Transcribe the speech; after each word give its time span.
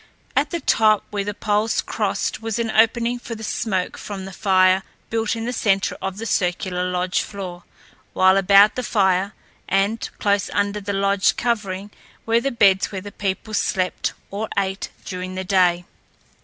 At 0.35 0.49
the 0.49 0.59
top 0.59 1.03
where 1.11 1.23
the 1.23 1.35
poles 1.35 1.79
crossed 1.79 2.41
was 2.41 2.57
an 2.57 2.71
opening 2.71 3.19
for 3.19 3.35
the 3.35 3.43
smoke 3.43 3.99
from 3.99 4.25
the 4.25 4.33
fire 4.33 4.81
built 5.11 5.35
in 5.35 5.45
the 5.45 5.53
centre 5.53 5.95
of 6.01 6.17
the 6.17 6.25
circular 6.25 6.89
lodge 6.89 7.21
floor, 7.21 7.65
while 8.13 8.35
about 8.35 8.73
the 8.73 8.81
fire, 8.81 9.35
and 9.69 10.09
close 10.17 10.49
under 10.53 10.81
the 10.81 10.91
lodge 10.91 11.35
covering, 11.35 11.91
were 12.25 12.41
the 12.41 12.49
beds 12.49 12.91
where 12.91 13.01
the 13.01 13.11
people 13.11 13.53
slept 13.53 14.13
or 14.31 14.49
ate 14.57 14.89
during 15.05 15.35
the 15.35 15.43
day. 15.43 15.85